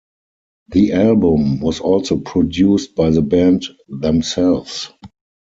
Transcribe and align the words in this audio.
The 0.69 0.93
album 0.93 1.59
was 1.59 1.79
also 1.79 2.17
produced 2.17 2.95
by 2.95 3.11
the 3.11 3.21
band 3.21 3.67
themselves. 3.87 4.91